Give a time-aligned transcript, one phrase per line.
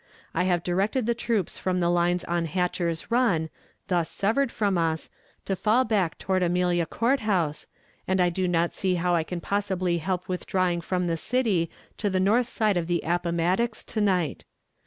[0.33, 3.51] I have directed the troops from the lines on Hatcher's Run,
[3.87, 5.11] thus severed from us,
[5.45, 7.67] to fall back toward Amelia Court House,
[8.07, 11.69] and I do not see how I can possibly help withdrawing from the city
[11.99, 14.43] to the north side of the Appomattox to night.